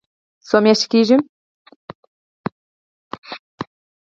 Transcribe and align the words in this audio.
څو 0.47 0.57
میاشتې 0.63 0.85
کیږي؟ 0.91 1.17